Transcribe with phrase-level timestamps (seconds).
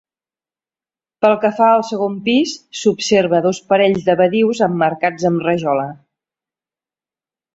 [1.25, 5.85] Pel que fa al segon pis, s’observa dos parells de badius emmarcats amb rajola.